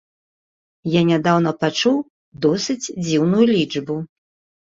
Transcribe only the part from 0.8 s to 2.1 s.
Я нядаўна пачуў